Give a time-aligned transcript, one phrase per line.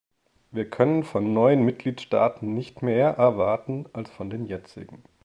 [0.49, 5.03] Wir können von neuen Mitgliedstaaten nicht mehr erwarten als von den jetzigen.